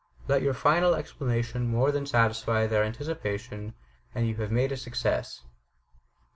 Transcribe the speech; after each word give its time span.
Let 0.27 0.41
your 0.41 0.55
final 0.55 0.95
explanation 0.95 1.67
more 1.67 1.91
than 1.91 2.07
satisfy 2.07 2.65
their 2.65 2.83
anticipation, 2.83 3.75
and 4.15 4.27
you 4.27 4.33
have 4.37 4.51
made 4.51 4.71
a 4.71 4.75
success. 4.77 5.43